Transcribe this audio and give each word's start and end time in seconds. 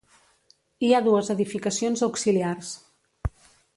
Hi 0.87 0.87
ha 0.93 1.01
dues 1.07 1.29
edificacions 1.33 2.03
auxiliars. 2.11 2.73